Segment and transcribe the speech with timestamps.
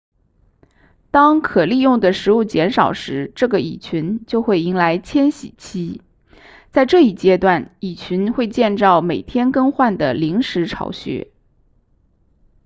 [1.11, 6.01] 当可利用的食物减少时这个蚁群就会迎来迁徙期
[6.71, 11.29] 在这一阶段蚁群会建造每天更换的临时巢穴